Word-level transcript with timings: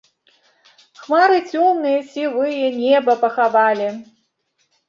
Хмары 1.01 1.35
цёмныя, 1.51 1.99
сівыя 2.13 2.67
неба 2.81 3.13
пахавалі. 3.27 3.89